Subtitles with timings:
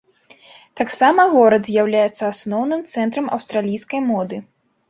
[0.79, 4.37] Таксама горад з'яўляецца асноўным цэнтрам аўстралійскай моды.